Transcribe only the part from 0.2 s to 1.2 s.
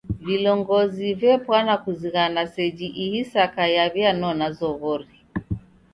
Vilongozi